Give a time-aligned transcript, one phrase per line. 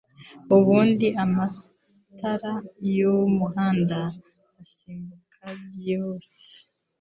[0.55, 2.53] Ubundi amatara
[2.95, 3.99] yumuhanda
[4.61, 6.43] asimbuka byihuse